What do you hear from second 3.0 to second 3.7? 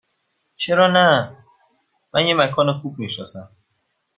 شناسم.